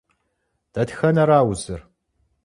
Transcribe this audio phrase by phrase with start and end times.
[0.73, 1.81] Дэтхэнэра узыр?